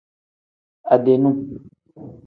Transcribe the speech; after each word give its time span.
Ade 0.93 1.13
num. 1.21 1.37